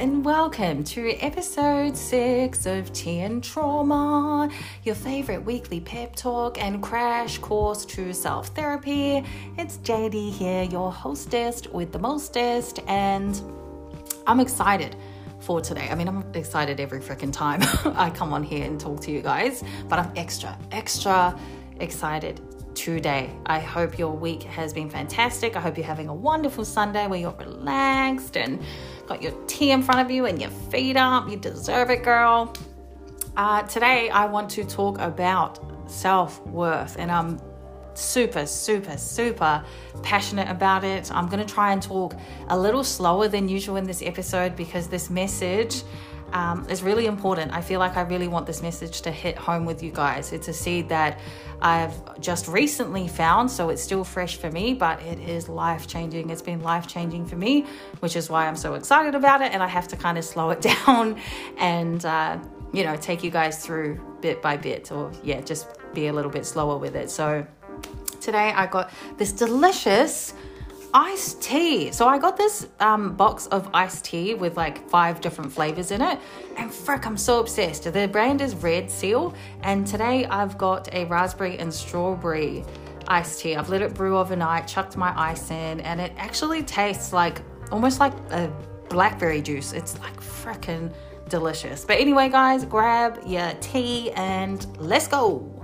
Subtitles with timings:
[0.00, 4.48] and welcome to episode six of Tea and Trauma,
[4.82, 9.22] your favorite weekly pep talk and crash course to self therapy.
[9.58, 13.42] It's JD here, your hostess with the mostest, and
[14.26, 14.96] I'm excited
[15.38, 15.88] for today.
[15.90, 17.60] I mean, I'm excited every freaking time
[17.94, 21.38] I come on here and talk to you guys, but I'm extra, extra
[21.78, 22.40] excited
[22.80, 23.30] today.
[23.44, 25.54] I hope your week has been fantastic.
[25.54, 28.58] I hope you're having a wonderful Sunday where you're relaxed and
[29.06, 31.28] got your tea in front of you and your feet up.
[31.28, 32.54] You deserve it, girl.
[33.36, 35.58] Uh, today, I want to talk about
[35.90, 37.38] self worth, and I'm
[37.92, 39.62] super, super, super
[40.02, 41.12] passionate about it.
[41.12, 42.14] I'm going to try and talk
[42.48, 45.82] a little slower than usual in this episode because this message
[46.32, 47.52] um, is really important.
[47.52, 50.32] I feel like I really want this message to hit home with you guys.
[50.32, 51.18] It's a seed that
[51.60, 56.30] I've just recently found, so it's still fresh for me, but it is life changing.
[56.30, 57.66] It's been life changing for me,
[58.00, 59.52] which is why I'm so excited about it.
[59.52, 61.18] And I have to kind of slow it down
[61.58, 62.38] and, uh,
[62.72, 66.30] you know, take you guys through bit by bit, or yeah, just be a little
[66.30, 67.10] bit slower with it.
[67.10, 67.46] So
[68.20, 70.34] today I got this delicious
[70.92, 71.92] iced tea.
[71.92, 76.02] So I got this um, box of iced tea with like five different flavors in
[76.02, 76.18] it,
[76.56, 77.84] and frick, I'm so obsessed.
[77.92, 82.64] The brand is Red Seal, and today I've got a raspberry and strawberry
[83.08, 83.56] iced tea.
[83.56, 88.00] I've let it brew overnight, chucked my ice in, and it actually tastes like almost
[88.00, 88.52] like a
[88.88, 89.72] blackberry juice.
[89.72, 90.92] It's like fricking
[91.28, 91.84] delicious.
[91.84, 95.56] But anyway, guys, grab your tea and let's go.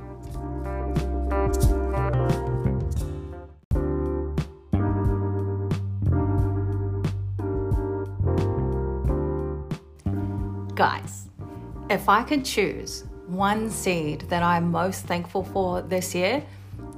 [11.96, 16.44] If I could choose one seed that I'm most thankful for this year,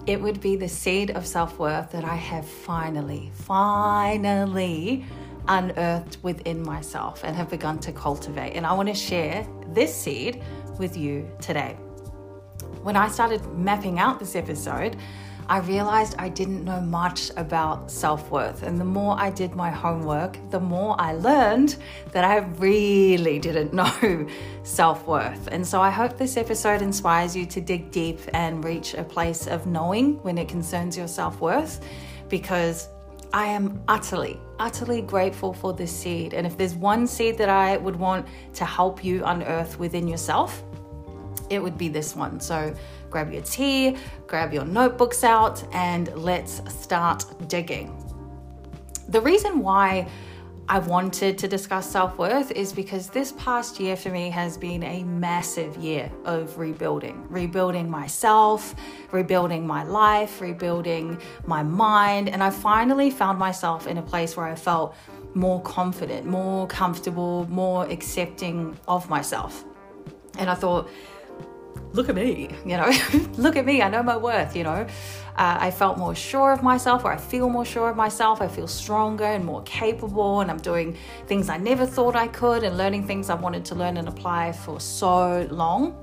[0.08, 5.04] it would be the seed of self worth that I have finally, finally
[5.46, 8.54] unearthed within myself and have begun to cultivate.
[8.56, 10.42] And I want to share this seed
[10.80, 11.74] with you today.
[12.82, 14.96] When I started mapping out this episode,
[15.50, 18.62] I realized I didn't know much about self worth.
[18.62, 21.76] And the more I did my homework, the more I learned
[22.12, 24.26] that I really didn't know
[24.62, 25.48] self worth.
[25.50, 29.46] And so I hope this episode inspires you to dig deep and reach a place
[29.46, 31.82] of knowing when it concerns your self worth
[32.28, 32.88] because
[33.32, 36.34] I am utterly, utterly grateful for this seed.
[36.34, 40.62] And if there's one seed that I would want to help you unearth within yourself,
[41.50, 42.40] it would be this one.
[42.40, 42.74] So
[43.10, 48.04] grab your tea, grab your notebooks out, and let's start digging.
[49.08, 50.08] The reason why
[50.70, 54.82] I wanted to discuss self worth is because this past year for me has been
[54.82, 57.26] a massive year of rebuilding.
[57.30, 58.74] Rebuilding myself,
[59.10, 62.28] rebuilding my life, rebuilding my mind.
[62.28, 64.94] And I finally found myself in a place where I felt
[65.32, 69.64] more confident, more comfortable, more accepting of myself.
[70.38, 70.90] And I thought,
[71.92, 72.90] look at me, you know,
[73.36, 74.86] look at me, I know my worth, you know.
[75.36, 78.42] Uh, I felt more sure of myself, or I feel more sure of myself.
[78.42, 80.96] I feel stronger and more capable, and I'm doing
[81.26, 84.52] things I never thought I could and learning things I wanted to learn and apply
[84.52, 85.96] for so long.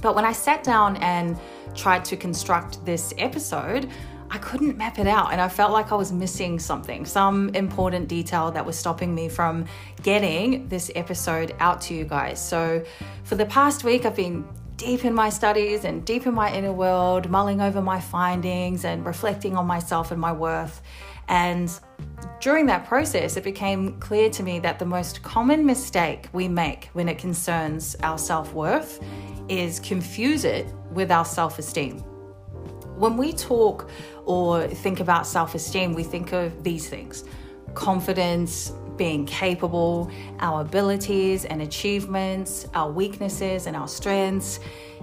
[0.00, 1.38] But when I sat down and
[1.74, 3.90] tried to construct this episode,
[4.30, 8.08] I couldn't map it out and I felt like I was missing something, some important
[8.08, 9.66] detail that was stopping me from
[10.02, 12.44] getting this episode out to you guys.
[12.44, 12.82] So,
[13.22, 14.44] for the past week, I've been
[14.76, 19.06] deep in my studies and deep in my inner world, mulling over my findings and
[19.06, 20.82] reflecting on myself and my worth.
[21.28, 21.72] And
[22.40, 26.86] during that process, it became clear to me that the most common mistake we make
[26.92, 29.02] when it concerns our self worth
[29.48, 31.98] is confuse it with our self esteem.
[32.98, 33.90] When we talk
[34.24, 37.24] or think about self esteem, we think of these things
[37.74, 40.10] confidence, being capable,
[40.40, 44.60] our abilities and achievements, our weaknesses and our strengths.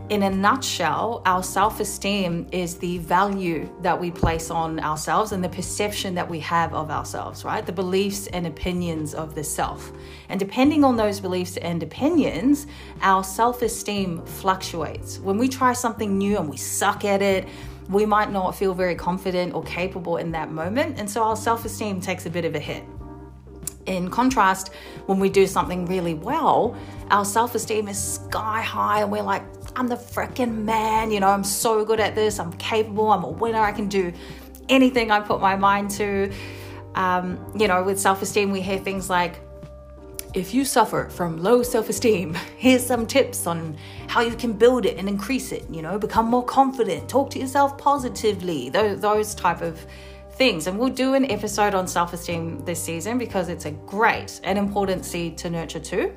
[0.09, 5.44] In a nutshell, our self esteem is the value that we place on ourselves and
[5.44, 7.65] the perception that we have of ourselves, right?
[7.65, 9.92] The beliefs and opinions of the self.
[10.30, 12.68] And depending on those beliefs and opinions,
[13.01, 15.19] our self esteem fluctuates.
[15.19, 17.48] When we try something new and we suck at it,
[17.89, 21.00] we might not feel very confident or capable in that moment.
[21.00, 22.83] And so our self esteem takes a bit of a hit.
[23.86, 24.74] In contrast,
[25.07, 26.75] when we do something really well,
[27.10, 29.44] our self esteem is sky high and we're like,
[29.75, 33.30] I'm the freaking man, you know, I'm so good at this, I'm capable, I'm a
[33.30, 34.13] winner, I can do
[34.69, 36.31] anything I put my mind to.
[36.95, 39.39] Um, you know, with self esteem, we hear things like,
[40.34, 43.77] if you suffer from low self esteem, here's some tips on
[44.07, 45.66] how you can build it and increase it.
[45.69, 49.86] You know, become more confident, talk to yourself positively, those, those type of
[50.41, 50.65] things.
[50.65, 54.57] And we'll do an episode on self esteem this season because it's a great and
[54.57, 56.15] important seed to nurture too.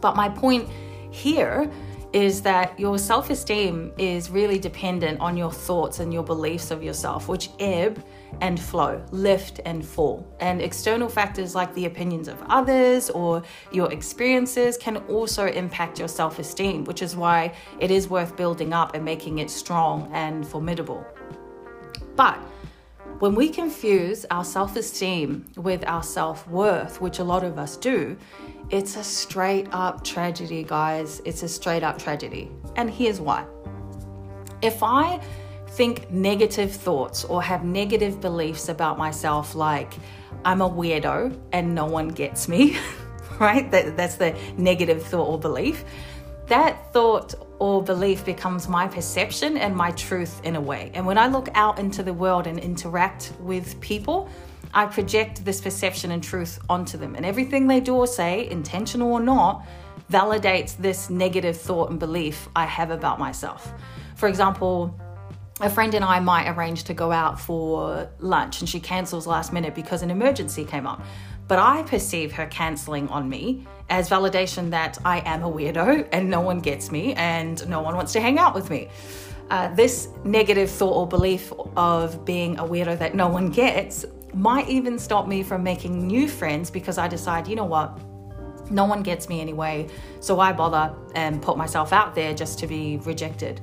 [0.00, 0.68] But my point
[1.10, 1.68] here
[2.12, 6.84] is that your self esteem is really dependent on your thoughts and your beliefs of
[6.84, 8.04] yourself, which ebb
[8.40, 10.24] and flow, lift and fall.
[10.38, 13.42] And external factors like the opinions of others or
[13.72, 18.72] your experiences can also impact your self esteem, which is why it is worth building
[18.72, 21.04] up and making it strong and formidable.
[22.14, 22.38] But
[23.22, 27.76] when we confuse our self esteem with our self worth, which a lot of us
[27.76, 28.16] do,
[28.68, 31.22] it's a straight up tragedy, guys.
[31.24, 32.50] It's a straight up tragedy.
[32.74, 33.46] And here's why.
[34.60, 35.20] If I
[35.68, 39.94] think negative thoughts or have negative beliefs about myself, like
[40.44, 42.76] I'm a weirdo and no one gets me,
[43.38, 43.70] right?
[43.70, 45.84] That, that's the negative thought or belief.
[46.46, 50.90] That thought or belief becomes my perception and my truth in a way.
[50.94, 54.28] And when I look out into the world and interact with people,
[54.74, 57.14] I project this perception and truth onto them.
[57.14, 59.66] And everything they do or say, intentional or not,
[60.10, 63.72] validates this negative thought and belief I have about myself.
[64.16, 64.98] For example,
[65.60, 69.52] a friend and I might arrange to go out for lunch and she cancels last
[69.52, 71.02] minute because an emergency came up.
[71.46, 76.30] But I perceive her canceling on me as validation that I am a weirdo and
[76.30, 78.88] no one gets me and no one wants to hang out with me.
[79.50, 84.66] Uh, this negative thought or belief of being a weirdo that no one gets might
[84.70, 88.00] even stop me from making new friends because I decide, you know what,
[88.70, 89.90] no one gets me anyway,
[90.20, 93.60] so why bother and put myself out there just to be rejected.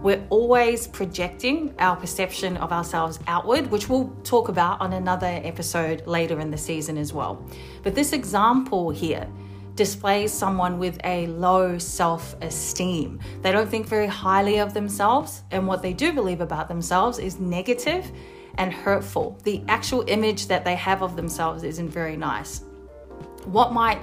[0.00, 6.06] We're always projecting our perception of ourselves outward, which we'll talk about on another episode
[6.06, 7.44] later in the season as well.
[7.82, 9.26] But this example here
[9.74, 13.20] displays someone with a low self esteem.
[13.42, 17.38] They don't think very highly of themselves, and what they do believe about themselves is
[17.38, 18.10] negative
[18.56, 19.38] and hurtful.
[19.44, 22.62] The actual image that they have of themselves isn't very nice.
[23.44, 23.98] What might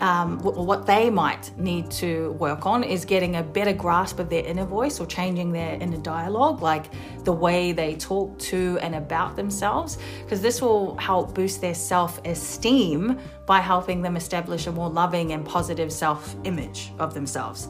[0.00, 4.44] um, what they might need to work on is getting a better grasp of their
[4.44, 6.86] inner voice or changing their inner dialogue, like
[7.24, 12.24] the way they talk to and about themselves, because this will help boost their self
[12.24, 17.68] esteem by helping them establish a more loving and positive self image of themselves.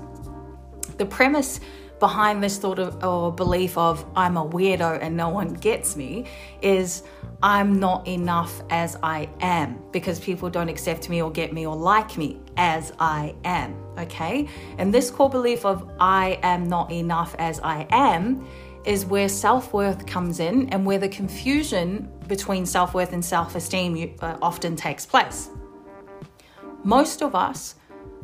[0.98, 1.60] The premise
[2.00, 6.24] behind this thought of or belief of I'm a weirdo and no one gets me
[6.62, 7.02] is
[7.42, 11.76] I'm not enough as I am because people don't accept me or get me or
[11.76, 13.76] like me as I am.
[13.98, 14.48] Okay?
[14.78, 18.46] And this core belief of I am not enough as I am
[18.84, 23.54] is where self worth comes in and where the confusion between self worth and self
[23.54, 25.50] esteem uh, often takes place.
[26.82, 27.74] Most of us,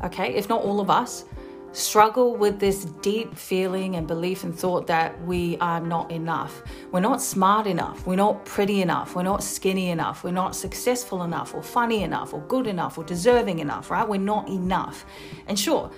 [0.03, 1.25] okay, if not all of us,
[1.71, 6.63] struggle with this deep feeling and belief and thought that we are not enough.
[6.91, 8.05] We're not smart enough.
[8.07, 9.15] We're not pretty enough.
[9.15, 10.23] We're not skinny enough.
[10.23, 14.07] We're not successful enough or funny enough or good enough or deserving enough, right?
[14.07, 15.05] We're not enough.
[15.47, 15.91] And sure,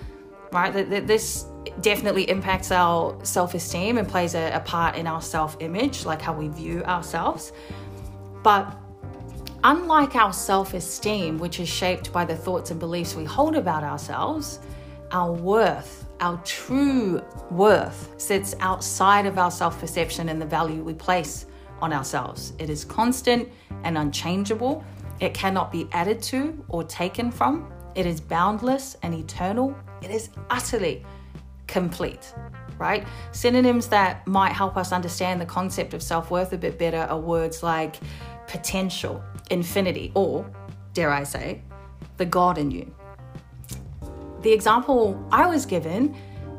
[0.52, 1.46] right, that this
[1.80, 6.32] definitely impacts our self esteem and plays a, part in our self image, like how
[6.32, 7.52] we view ourselves.
[8.42, 8.76] But
[9.64, 13.84] unlike our self esteem, which is shaped by the thoughts and beliefs we hold about
[13.84, 14.60] ourselves,
[15.12, 20.94] our worth, our true worth, sits outside of our self perception and the value we
[20.94, 21.46] place
[21.80, 22.52] on ourselves.
[22.58, 23.48] It is constant
[23.84, 24.84] and unchangeable.
[25.20, 27.72] It cannot be added to or taken from.
[27.94, 29.76] It is boundless and eternal.
[30.02, 31.04] It is utterly
[31.66, 32.34] complete,
[32.78, 33.06] right?
[33.32, 37.18] Synonyms that might help us understand the concept of self worth a bit better are
[37.18, 37.96] words like
[38.46, 40.44] potential, infinity, or,
[40.92, 41.62] dare I say,
[42.16, 42.92] the God in you.
[44.42, 46.14] The example I was given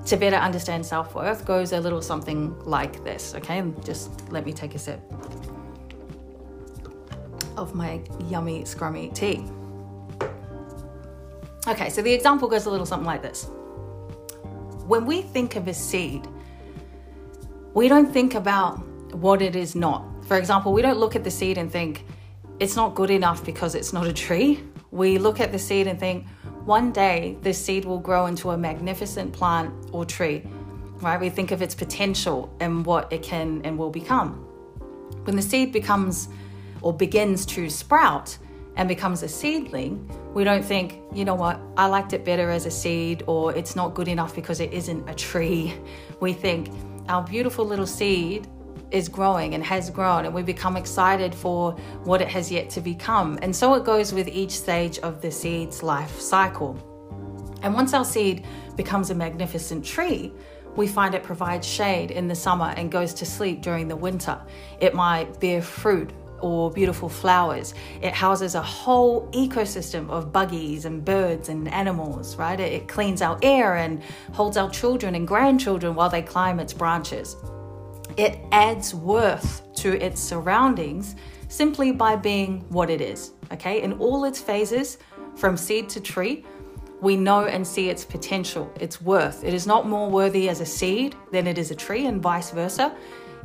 [0.05, 3.63] to better understand self worth goes a little something like this, okay?
[3.83, 5.01] Just let me take a sip
[7.57, 9.45] of my yummy, scrummy tea.
[11.67, 13.47] Okay, so the example goes a little something like this.
[14.87, 16.27] When we think of a seed,
[17.73, 18.79] we don't think about
[19.13, 20.03] what it is not.
[20.25, 22.05] For example, we don't look at the seed and think,
[22.59, 24.63] it's not good enough because it's not a tree.
[24.91, 26.25] We look at the seed and think,
[26.65, 30.43] one day this seed will grow into a magnificent plant or tree,
[31.01, 31.19] right?
[31.19, 34.33] We think of its potential and what it can and will become.
[35.23, 36.29] When the seed becomes
[36.81, 38.37] or begins to sprout
[38.75, 42.65] and becomes a seedling, we don't think, you know what, I liked it better as
[42.65, 45.73] a seed or it's not good enough because it isn't a tree.
[46.19, 46.69] We think
[47.09, 48.47] our beautiful little seed
[48.91, 52.81] is growing and has grown, and we become excited for what it has yet to
[52.81, 53.39] become.
[53.41, 56.77] And so it goes with each stage of the seed's life cycle.
[57.63, 58.45] And once our seed
[58.75, 60.33] becomes a magnificent tree,
[60.75, 64.39] we find it provides shade in the summer and goes to sleep during the winter.
[64.79, 67.73] It might bear fruit or beautiful flowers.
[68.01, 72.59] It houses a whole ecosystem of buggies and birds and animals, right?
[72.59, 74.01] It cleans our air and
[74.33, 77.35] holds our children and grandchildren while they climb its branches.
[78.21, 81.15] It adds worth to its surroundings
[81.47, 83.81] simply by being what it is, okay?
[83.81, 84.99] In all its phases,
[85.35, 86.45] from seed to tree,
[87.01, 89.43] we know and see its potential, its worth.
[89.43, 92.51] It is not more worthy as a seed than it is a tree, and vice
[92.51, 92.95] versa.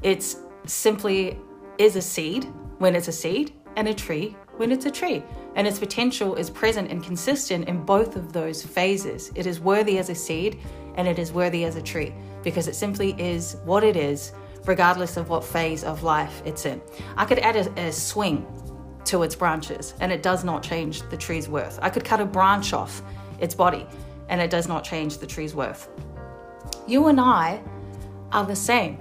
[0.02, 1.38] It's simply
[1.78, 2.45] is a seed
[2.76, 5.23] when it's a seed and a tree when it's a tree.
[5.54, 9.33] And its potential is present and consistent in both of those phases.
[9.35, 10.61] It is worthy as a seed
[10.97, 14.33] and it is worthy as a tree because it simply is what it is,
[14.66, 16.80] regardless of what phase of life it's in.
[17.16, 18.46] I could add a, a swing
[19.04, 21.78] to its branches and it does not change the tree's worth.
[21.80, 23.02] I could cut a branch off
[23.38, 23.87] its body,
[24.28, 25.88] and it does not change the tree's worth.
[26.87, 27.62] You and I
[28.32, 28.99] are the same,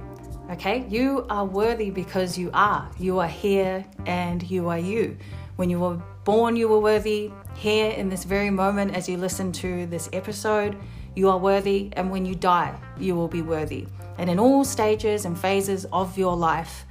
[0.52, 0.86] okay?
[0.90, 2.90] You are worthy because you are.
[3.00, 5.18] You are here and you are you.
[5.56, 7.32] When you were born, you were worthy.
[7.56, 10.78] Here in this very moment, as you listen to this episode,
[11.16, 11.90] you are worthy.
[11.94, 13.88] And when you die, you will be worthy.
[14.18, 16.86] And in all stages and phases of your life,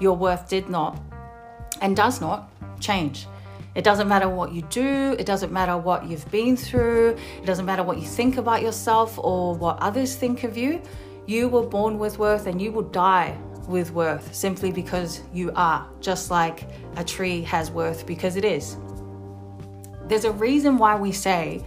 [0.00, 1.00] your worth did not
[1.80, 3.26] and does not change.
[3.74, 7.66] It doesn't matter what you do, it doesn't matter what you've been through, it doesn't
[7.66, 10.80] matter what you think about yourself or what others think of you.
[11.26, 15.86] You were born with worth and you will die with worth simply because you are,
[16.00, 18.76] just like a tree has worth because it is.
[20.06, 21.62] There's a reason why we say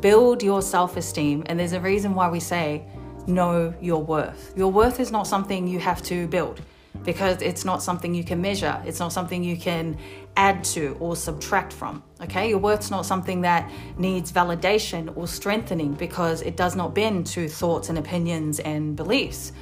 [0.00, 2.86] build your self esteem, and there's a reason why we say
[3.26, 4.52] know your worth.
[4.56, 6.60] Your worth is not something you have to build
[7.04, 8.80] because it's not something you can measure.
[8.86, 9.98] It's not something you can
[10.36, 12.02] add to or subtract from.
[12.22, 17.26] Okay, your worth's not something that needs validation or strengthening because it does not bend
[17.28, 19.52] to thoughts and opinions and beliefs.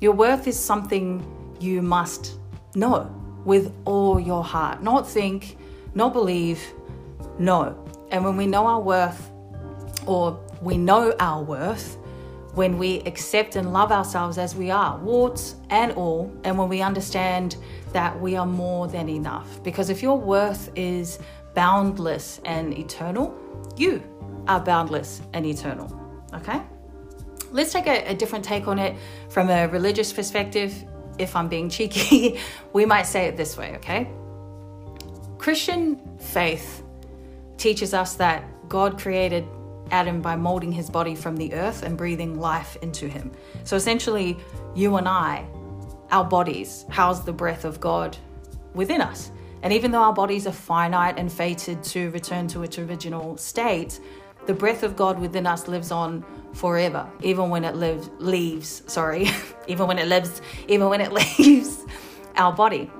[0.00, 1.24] Your worth is something
[1.60, 2.38] you must
[2.74, 5.56] know with all your heart, not think,
[5.94, 6.60] not believe,
[7.38, 7.84] know.
[8.10, 9.30] And when we know our worth,
[10.06, 11.96] or we know our worth,
[12.58, 16.82] when we accept and love ourselves as we are, warts and all, and when we
[16.82, 17.54] understand
[17.92, 19.62] that we are more than enough.
[19.62, 21.20] Because if your worth is
[21.54, 23.32] boundless and eternal,
[23.76, 24.02] you
[24.48, 25.88] are boundless and eternal.
[26.34, 26.60] Okay?
[27.52, 28.96] Let's take a, a different take on it
[29.30, 30.74] from a religious perspective.
[31.16, 32.40] If I'm being cheeky,
[32.72, 34.10] we might say it this way, okay?
[35.38, 36.82] Christian faith
[37.56, 39.46] teaches us that God created
[39.90, 43.30] Adam by molding his body from the earth and breathing life into him.
[43.64, 44.36] So essentially,
[44.74, 45.46] you and I,
[46.10, 48.16] our bodies, house the breath of God
[48.74, 49.30] within us.
[49.62, 54.00] And even though our bodies are finite and fated to return to its original state,
[54.46, 59.28] the breath of God within us lives on forever, even when it lives leaves, sorry,
[59.66, 61.84] even when it lives, even when it leaves
[62.36, 62.90] our body.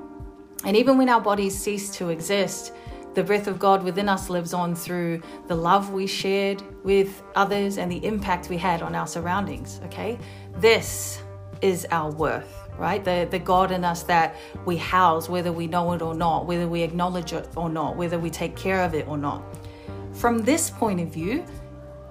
[0.64, 2.72] And even when our bodies cease to exist,
[3.18, 7.76] the breath of God within us lives on through the love we shared with others
[7.76, 10.16] and the impact we had on our surroundings, okay?
[10.58, 11.20] This
[11.60, 13.04] is our worth, right?
[13.04, 16.68] The, the God in us that we house, whether we know it or not, whether
[16.68, 19.42] we acknowledge it or not, whether we take care of it or not.
[20.12, 21.44] From this point of view,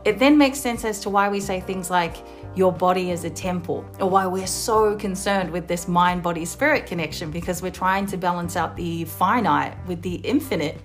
[0.03, 2.17] it then makes sense as to why we say things like,
[2.53, 6.85] your body is a temple, or why we're so concerned with this mind body spirit
[6.85, 10.81] connection because we're trying to balance out the finite with the infinite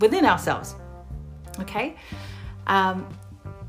[0.00, 0.74] within ourselves.
[1.60, 1.96] Okay?
[2.66, 3.06] Um,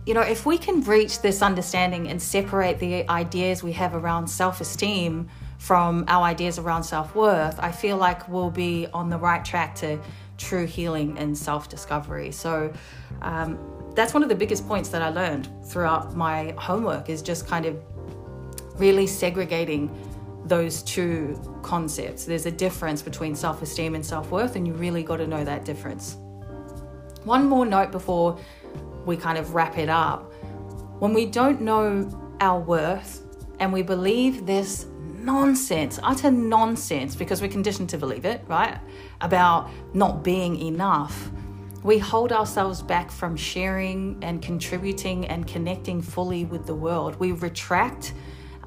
[0.06, 4.28] you know, if we can reach this understanding and separate the ideas we have around
[4.28, 9.18] self esteem from our ideas around self worth, I feel like we'll be on the
[9.18, 10.00] right track to
[10.38, 12.32] true healing and self discovery.
[12.32, 12.74] So,
[13.22, 13.58] um,
[13.96, 17.66] that's one of the biggest points that I learned throughout my homework is just kind
[17.66, 17.82] of
[18.78, 19.90] really segregating
[20.46, 22.26] those two concepts.
[22.26, 25.44] There's a difference between self esteem and self worth, and you really got to know
[25.44, 26.18] that difference.
[27.24, 28.38] One more note before
[29.06, 30.34] we kind of wrap it up.
[31.00, 33.22] When we don't know our worth
[33.60, 34.86] and we believe this
[35.24, 38.78] nonsense, utter nonsense, because we're conditioned to believe it, right?
[39.22, 41.32] About not being enough,
[41.84, 47.20] we hold ourselves back from sharing and contributing and connecting fully with the world.
[47.20, 48.14] We retract,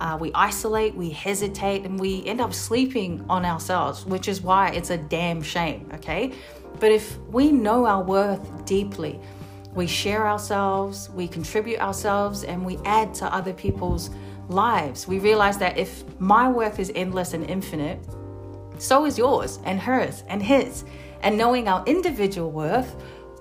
[0.01, 4.71] uh, we isolate, we hesitate, and we end up sleeping on ourselves, which is why
[4.71, 6.33] it's a damn shame, okay?
[6.81, 9.19] But if we know our worth deeply,
[9.75, 14.11] we share ourselves, we contribute ourselves, and we add to other people's
[14.49, 15.07] lives.
[15.07, 18.01] We realize that if my worth is endless and infinite,
[18.79, 20.85] so is yours and hers and his.
[21.23, 22.95] And knowing our individual worth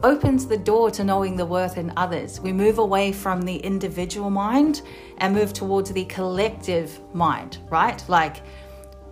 [0.05, 2.39] opens the door to knowing the worth in others.
[2.39, 4.83] We move away from the individual mind
[5.17, 8.03] and move towards the collective mind, right?
[8.07, 8.43] Like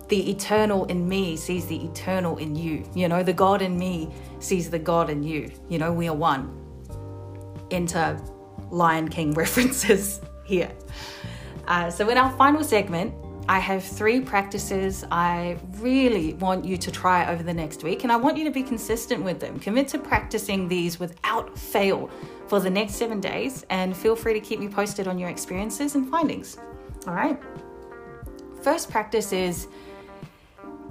[0.08, 2.88] the eternal in me sees the eternal in you.
[2.94, 4.08] You know, the God in me
[4.38, 5.50] sees the God in you.
[5.68, 6.56] You know, we are one.
[7.72, 8.20] Enter
[8.70, 10.70] Lion King references here.
[11.66, 13.12] Uh, so, in our final segment,
[13.46, 18.10] I have three practices I really want you to try over the next week, and
[18.10, 19.60] I want you to be consistent with them.
[19.60, 22.08] Commit to practicing these without fail
[22.48, 25.94] for the next seven days, and feel free to keep me posted on your experiences
[25.94, 26.56] and findings.
[27.06, 27.38] All right.
[28.62, 29.68] First practice is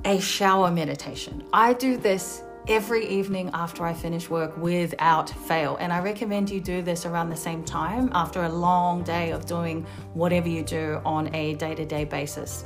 [0.06, 1.44] a shower meditation.
[1.54, 5.78] I do this every evening after I finish work without fail.
[5.78, 9.46] And I recommend you do this around the same time after a long day of
[9.46, 12.64] doing whatever you do on a day to day basis.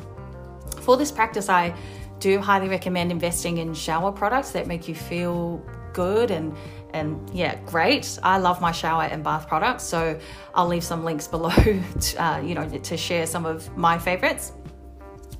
[0.81, 1.75] For this practice, I
[2.19, 5.61] do highly recommend investing in shower products that make you feel
[5.93, 6.55] good and
[6.93, 10.19] and yeah great i love my shower and bath products so
[10.55, 14.53] i'll leave some links below to, uh, you know to share some of my favorites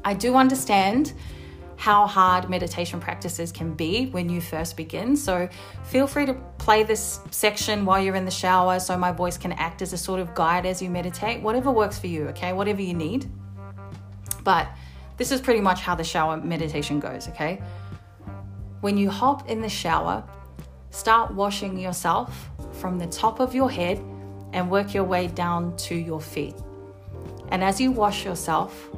[0.04, 1.14] i do understand
[1.77, 5.15] how hard meditation practices can be when you first begin.
[5.15, 5.48] So
[5.84, 9.51] feel free to play this section while you're in the shower so my voice can
[9.53, 12.51] act as a sort of guide as you meditate, whatever works for you, okay?
[12.51, 13.29] Whatever you need.
[14.43, 14.67] But
[15.17, 17.62] this is pretty much how the shower meditation goes, okay?
[18.81, 20.24] When you hop in the shower,
[20.89, 24.00] start washing yourself from the top of your head
[24.53, 26.55] and work your way down to your feet.
[27.50, 28.89] And as you wash yourself,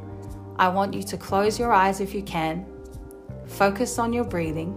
[0.60, 2.66] I want you to close your eyes if you can,
[3.46, 4.76] focus on your breathing,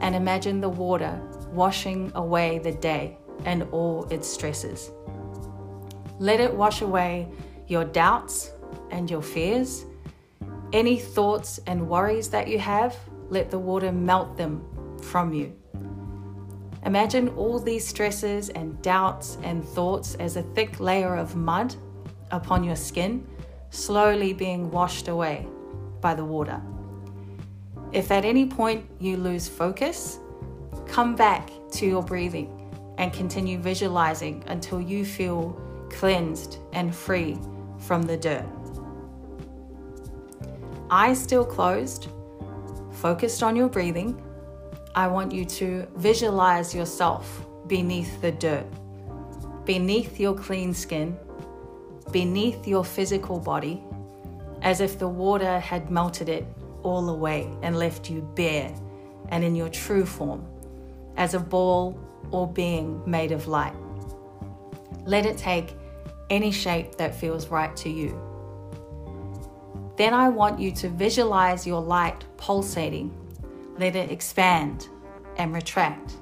[0.00, 1.20] and imagine the water
[1.52, 4.90] washing away the day and all its stresses.
[6.18, 7.28] Let it wash away
[7.66, 8.52] your doubts
[8.90, 9.84] and your fears.
[10.72, 12.96] Any thoughts and worries that you have,
[13.28, 14.64] let the water melt them
[15.02, 15.54] from you.
[16.86, 21.74] Imagine all these stresses and doubts and thoughts as a thick layer of mud
[22.30, 23.26] upon your skin
[23.74, 25.46] slowly being washed away
[26.00, 26.62] by the water.
[27.92, 30.18] If at any point you lose focus,
[30.86, 35.60] come back to your breathing and continue visualizing until you feel
[35.90, 37.38] cleansed and free
[37.78, 38.46] from the dirt.
[40.90, 42.08] Eyes still closed,
[42.92, 44.22] focused on your breathing,
[44.94, 48.66] I want you to visualize yourself beneath the dirt,
[49.64, 51.18] beneath your clean skin,
[52.14, 53.82] beneath your physical body
[54.62, 56.46] as if the water had melted it
[56.84, 58.72] all away and left you bare
[59.30, 60.46] and in your true form
[61.16, 61.98] as a ball
[62.30, 63.74] or being made of light.
[65.04, 65.74] Let it take
[66.30, 68.16] any shape that feels right to you.
[69.96, 73.12] Then I want you to visualize your light pulsating.
[73.76, 74.86] Let it expand
[75.36, 76.12] and retract.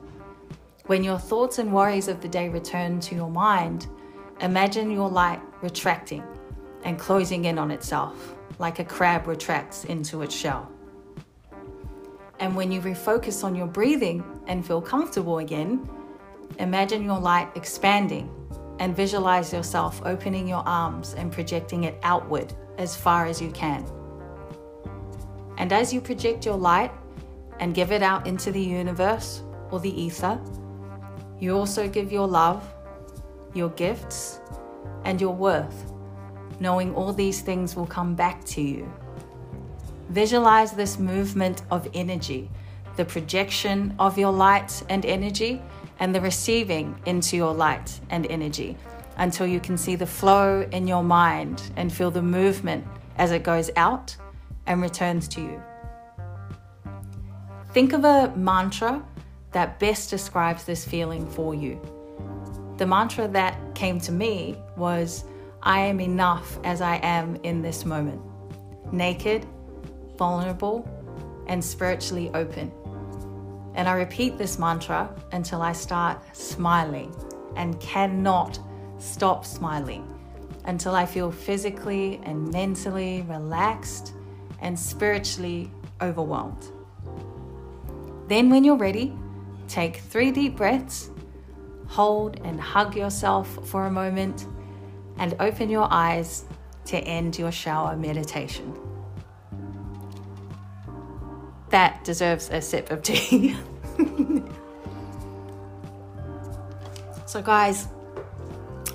[0.87, 3.89] When your thoughts and worries of the day return to your mind,
[4.43, 6.25] Imagine your light retracting
[6.83, 10.69] and closing in on itself like a crab retracts into its shell.
[12.41, 15.89] And when you refocus on your breathing and feel comfortable again,
[16.59, 18.29] imagine your light expanding
[18.81, 23.87] and visualize yourself opening your arms and projecting it outward as far as you can.
[25.57, 26.91] And as you project your light
[27.61, 30.41] and give it out into the universe or the ether,
[31.39, 32.69] you also give your love
[33.55, 34.41] your gifts,
[35.05, 35.93] and your worth,
[36.61, 38.91] knowing all these things will come back to you.
[40.09, 42.51] Visualize this movement of energy,
[42.97, 45.61] the projection of your light and energy,
[45.99, 48.77] and the receiving into your light and energy
[49.17, 52.85] until you can see the flow in your mind and feel the movement
[53.19, 54.17] as it goes out
[54.67, 55.63] and returns to you.
[57.73, 59.03] Think of a mantra
[59.53, 61.81] that best describes this feeling for you
[62.83, 65.23] the mantra that came to me was
[65.63, 68.21] I am enough as I am in this moment,
[68.91, 69.47] naked,
[70.17, 70.85] vulnerable,
[71.47, 72.73] and spiritually open.
[73.77, 77.15] And I repeat this mantra until I start smiling
[77.55, 78.59] and cannot
[78.99, 80.05] stop smiling
[80.65, 84.13] until I feel physically and mentally relaxed
[84.61, 86.67] and spiritually overwhelmed.
[88.27, 89.17] Then, when you're ready,
[89.69, 91.12] take three deep breaths
[91.93, 94.47] hold and hug yourself for a moment,
[95.19, 96.47] and open your eyes
[96.87, 98.75] to end your shower meditation.
[101.69, 103.55] That deserves a sip of tea.
[107.27, 107.89] so, guys,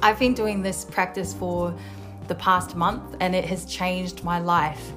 [0.02, 1.76] I've been doing this practice for
[2.28, 4.92] the past month and it has changed my life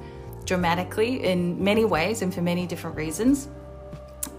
[0.45, 3.47] dramatically in many ways and for many different reasons.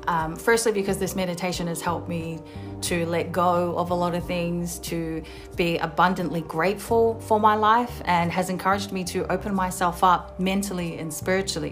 [0.08, 2.40] Um, firstly, because this meditation has helped me
[2.82, 5.22] to let go of a lot of things, to
[5.56, 10.98] be abundantly grateful for my life, and has encouraged me to open myself up mentally
[10.98, 11.70] and spiritually,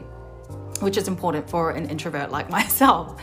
[0.80, 3.20] which is important for an introvert like myself.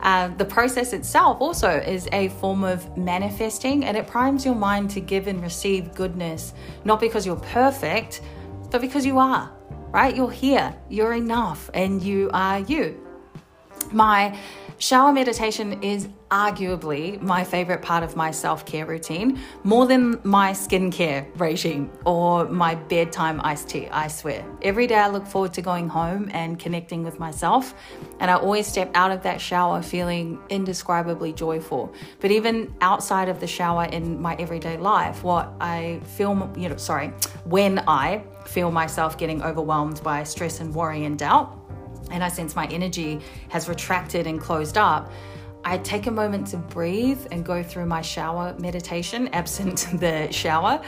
[0.00, 4.88] Uh, the process itself also is a form of manifesting and it primes your mind
[4.88, 8.22] to give and receive goodness, not because you're perfect,
[8.70, 9.52] but because you are,
[9.90, 10.16] right?
[10.16, 13.09] You're here, you're enough, and you are you.
[13.92, 14.38] My
[14.78, 20.52] shower meditation is arguably my favorite part of my self care routine, more than my
[20.52, 24.44] skincare regime or my bedtime iced tea, I swear.
[24.62, 27.74] Every day I look forward to going home and connecting with myself,
[28.20, 31.92] and I always step out of that shower feeling indescribably joyful.
[32.20, 36.76] But even outside of the shower in my everyday life, what I feel, you know,
[36.76, 37.08] sorry,
[37.44, 41.59] when I feel myself getting overwhelmed by stress and worry and doubt,
[42.10, 45.12] and I sense my energy has retracted and closed up,
[45.64, 50.82] I take a moment to breathe and go through my shower meditation, absent the shower.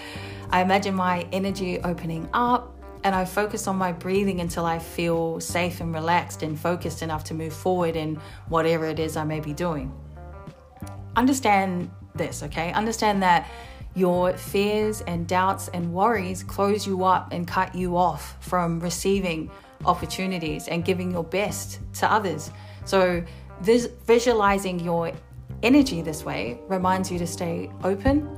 [0.51, 2.69] I imagine my energy opening up
[3.05, 7.25] and I focus on my breathing until I feel safe and relaxed and focused enough
[7.25, 9.93] to move forward in whatever it is I may be doing.
[11.17, 12.73] Understand this, okay?
[12.73, 13.49] Understand that
[13.95, 19.51] your fears and doubts and worries close you up and cut you off from receiving
[19.87, 22.51] opportunities and giving your best to others.
[22.85, 23.25] So,
[23.61, 25.12] vis- visualizing your
[25.62, 28.29] energy this way reminds you to stay open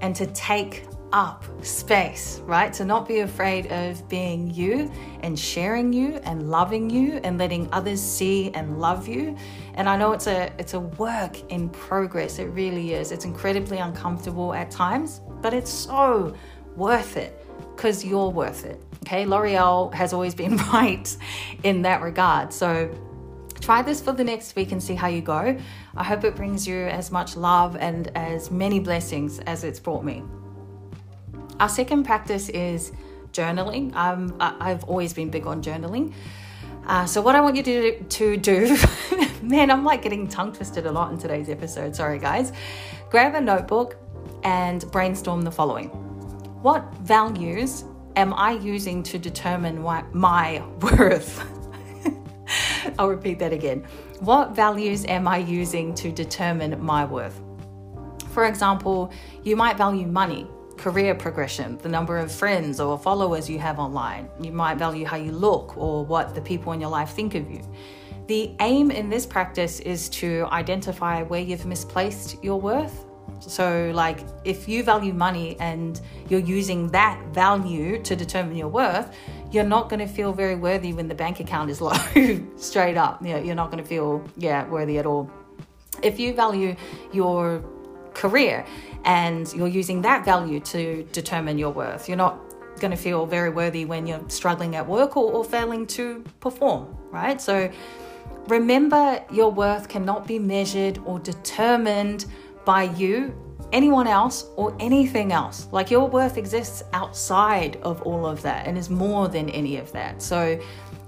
[0.00, 2.72] and to take up space, right?
[2.72, 4.90] To not be afraid of being you
[5.22, 9.36] and sharing you and loving you and letting others see and love you.
[9.74, 12.40] And I know it's a it's a work in progress.
[12.40, 13.12] It really is.
[13.12, 16.34] It's incredibly uncomfortable at times, but it's so
[16.76, 17.43] worth it
[17.74, 18.80] because you're worth it.
[19.02, 21.16] Okay, L'Oreal has always been right
[21.62, 22.52] in that regard.
[22.52, 22.90] So
[23.60, 25.56] try this for the next week and see how you go.
[25.96, 30.04] I hope it brings you as much love and as many blessings as it's brought
[30.04, 30.22] me.
[31.60, 32.92] Our second practice is
[33.32, 33.94] journaling.
[33.94, 36.12] Um, I've always been big on journaling.
[36.86, 38.76] Uh, so, what I want you to, to do,
[39.42, 41.96] man, I'm like getting tongue twisted a lot in today's episode.
[41.96, 42.52] Sorry, guys.
[43.08, 43.96] Grab a notebook
[44.42, 46.13] and brainstorm the following
[46.64, 47.84] What values
[48.16, 51.44] am I using to determine my worth?
[52.98, 53.84] I'll repeat that again.
[54.20, 57.38] What values am I using to determine my worth?
[58.30, 60.46] For example, you might value money,
[60.78, 64.30] career progression, the number of friends or followers you have online.
[64.40, 67.50] You might value how you look or what the people in your life think of
[67.50, 67.60] you.
[68.26, 73.04] The aim in this practice is to identify where you've misplaced your worth
[73.40, 79.14] so, like, if you value money and you're using that value to determine your worth,
[79.52, 81.92] you're not going to feel very worthy when the bank account is low,
[82.56, 83.22] straight up.
[83.22, 85.30] You know, you're not going to feel, yeah, worthy at all.
[86.02, 86.74] If you value
[87.12, 87.64] your
[88.14, 88.64] career
[89.04, 92.38] and you're using that value to determine your worth, you're not
[92.80, 96.96] going to feel very worthy when you're struggling at work or, or failing to perform,
[97.10, 97.40] right?
[97.40, 97.70] So,
[98.48, 102.26] remember your worth cannot be measured or determined
[102.64, 103.34] by you,
[103.72, 105.68] anyone else, or anything else.
[105.72, 109.90] Like your worth exists outside of all of that and is more than any of
[109.92, 110.22] that.
[110.22, 110.60] So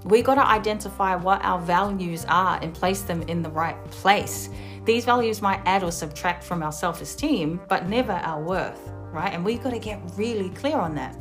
[0.03, 4.49] we got to identify what our values are and place them in the right place.
[4.85, 9.33] These values might add or subtract from our self esteem, but never our worth, right?
[9.33, 11.15] And we got to get really clear on that.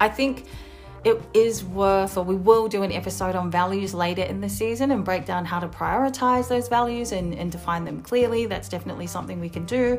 [0.00, 0.46] I think
[1.04, 4.90] it is worth, or we will do an episode on values later in the season
[4.90, 8.46] and break down how to prioritize those values and, and define them clearly.
[8.46, 9.98] That's definitely something we can do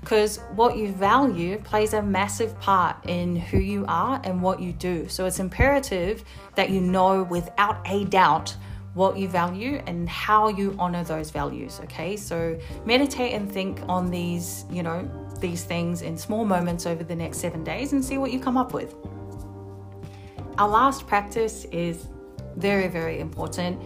[0.00, 4.72] because what you value plays a massive part in who you are and what you
[4.72, 5.08] do.
[5.08, 8.56] So it's imperative that you know without a doubt
[8.94, 14.10] what you value and how you honor those values okay so meditate and think on
[14.10, 15.08] these you know
[15.38, 18.56] these things in small moments over the next 7 days and see what you come
[18.56, 18.96] up with
[20.58, 22.08] our last practice is
[22.56, 23.80] very, very important,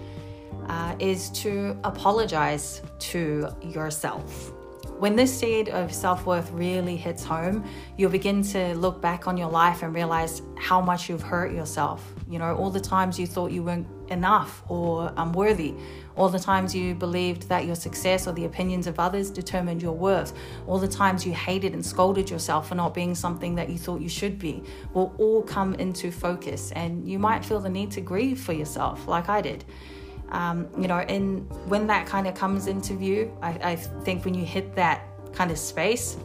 [0.69, 4.53] uh, is to apologize to yourself.
[4.99, 7.65] When this seed of self worth really hits home,
[7.99, 12.11] you'll begin to look back on your life and realize how much you've hurt yourself.
[12.29, 15.75] You know, all the times you thought you weren't enough or unworthy,
[16.15, 19.93] all the times you believed that your success or the opinions of others determined your
[19.93, 20.33] worth,
[20.67, 24.01] all the times you hated and scolded yourself for not being something that you thought
[24.01, 24.63] you should be,
[24.95, 26.71] will all come into focus.
[26.73, 29.65] And you might feel the need to grieve for yourself, like I did.
[30.29, 34.35] Um, you know, and when that kind of comes into view, I, I think when
[34.35, 36.17] you hit that kind of space,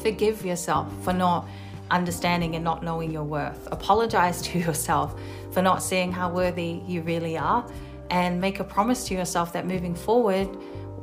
[0.00, 1.48] forgive yourself for not
[1.90, 3.68] understanding and not knowing your worth.
[3.70, 5.20] Apologize to yourself
[5.52, 7.66] for not seeing how worthy you really are
[8.10, 10.48] and make a promise to yourself that moving forward,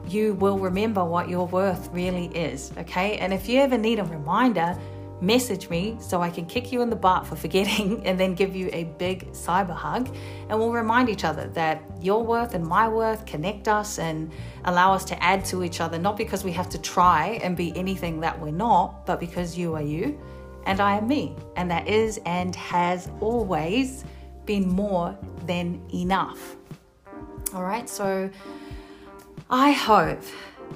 [0.08, 2.72] you will remember what your worth really is.
[2.78, 3.18] Okay.
[3.18, 4.78] And if you ever need a reminder,
[5.22, 8.56] message me so I can kick you in the butt for forgetting and then give
[8.56, 10.16] you a big cyber hug.
[10.50, 14.32] And we'll remind each other that your worth and my worth connect us and
[14.66, 17.76] allow us to add to each other, not because we have to try and be
[17.76, 20.20] anything that we're not, but because you are you
[20.66, 21.36] and I am me.
[21.56, 24.06] And that is and has always
[24.50, 26.56] been more than enough.
[27.54, 28.28] All right, so
[29.48, 30.24] I hope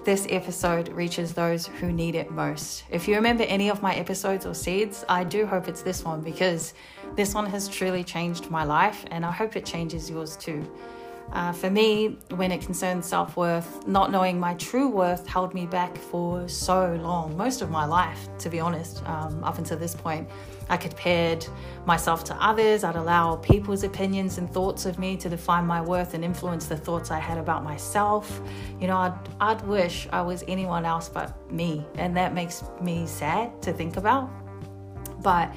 [0.06, 2.84] this episode reaches those who need it most.
[2.92, 6.22] If you remember any of my episodes or seeds, I do hope it's this one
[6.22, 6.76] because
[7.16, 10.64] this one has truly changed my life and I hope it changes yours too.
[11.32, 15.66] Uh, for me, when it concerns self worth, not knowing my true worth held me
[15.66, 19.96] back for so long, most of my life, to be honest, um, up until this
[19.96, 20.30] point.
[20.70, 21.46] I compared
[21.86, 26.14] myself to others, I'd allow people's opinions and thoughts of me to define my worth
[26.14, 28.42] and influence the thoughts I had about myself.
[28.80, 33.06] You know, I'd, I'd wish I was anyone else but me, and that makes me
[33.06, 34.30] sad to think about.
[35.22, 35.54] But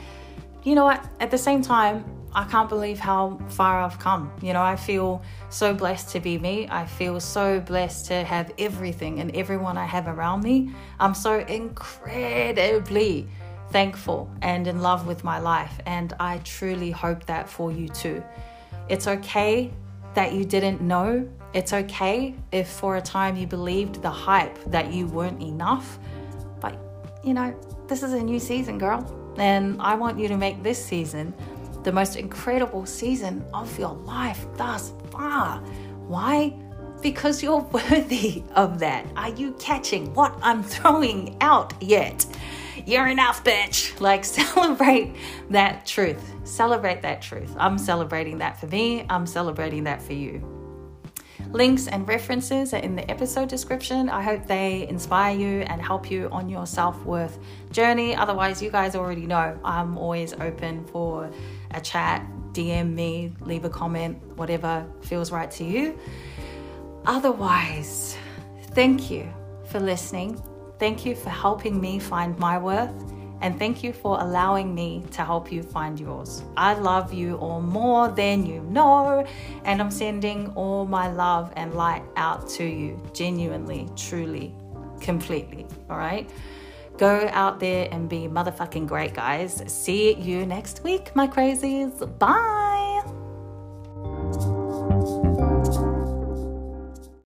[0.65, 1.07] you know what?
[1.21, 2.05] At the same time,
[2.37, 4.31] I can't believe how far I've come.
[4.43, 6.69] You know, I feel so blessed to be me.
[6.69, 10.71] I feel so blessed to have everything and everyone I have around me.
[11.01, 13.27] I'm so incredibly
[13.71, 15.81] thankful and in love with my life.
[15.87, 18.23] And I truly hope that for you too.
[18.89, 19.71] It's okay
[20.15, 21.29] that you didn't know.
[21.53, 25.99] It's okay if for a time you believed the hype that you weren't enough.
[26.61, 26.79] But,
[27.23, 27.55] you know,
[27.89, 29.35] this is a new season, girl.
[29.39, 31.35] And I want you to make this season
[31.83, 35.59] the most incredible season of your life thus far.
[36.09, 36.55] Why?
[37.03, 39.07] Because you're worthy of that.
[39.17, 42.27] Are you catching what I'm throwing out yet?
[42.87, 44.01] You're enough, bitch.
[44.01, 45.17] Like, celebrate
[45.51, 46.35] that truth.
[46.45, 47.53] Celebrate that truth.
[47.59, 49.05] I'm celebrating that for me.
[49.11, 50.41] I'm celebrating that for you.
[51.51, 54.09] Links and references are in the episode description.
[54.09, 57.39] I hope they inspire you and help you on your self worth
[57.73, 58.15] journey.
[58.15, 61.31] Otherwise, you guys already know I'm always open for
[61.73, 65.99] a chat, DM me, leave a comment, whatever feels right to you.
[67.05, 68.17] Otherwise,
[68.73, 69.29] thank you
[69.71, 70.41] for listening.
[70.79, 72.93] Thank you for helping me find my worth.
[73.43, 76.43] And thank you for allowing me to help you find yours.
[76.57, 79.27] I love you all more than you know.
[79.65, 84.55] And I'm sending all my love and light out to you genuinely, truly,
[85.01, 85.67] completely.
[85.91, 86.31] All right.
[86.97, 89.63] Go out there and be motherfucking great, guys.
[89.67, 92.19] See you next week, my crazies.
[92.19, 92.86] Bye.